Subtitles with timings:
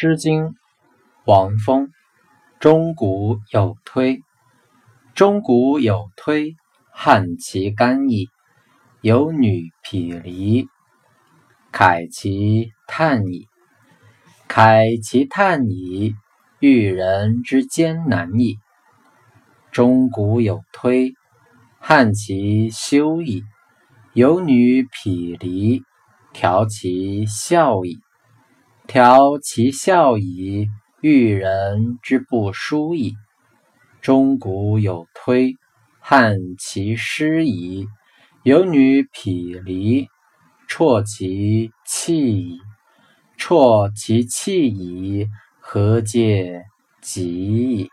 [0.00, 0.44] 诗经·
[1.24, 1.90] 王风。
[2.60, 4.22] 钟鼓有推，
[5.12, 6.54] 钟鼓有推，
[6.92, 8.28] 汉其干邑。
[9.00, 10.68] 有女匹离，
[11.72, 13.48] 凯其叹矣。
[14.46, 16.14] 凯其叹矣，
[16.60, 18.56] 遇人之艰难矣。
[19.72, 21.12] 钟鼓有推，
[21.80, 23.42] 汉其休矣。
[24.12, 25.82] 有女匹离，
[26.32, 27.98] 调其笑矣。
[28.88, 30.66] 调其笑矣，
[31.02, 33.12] 遇人之不淑矣。
[34.00, 35.56] 钟鼓有推，
[36.00, 37.86] 汉其师矣。
[38.44, 40.08] 有女匹离，
[40.66, 42.58] 辍其弃矣。
[43.38, 45.28] 啜其弃矣，
[45.60, 46.62] 何嗟
[47.02, 47.90] 及矣！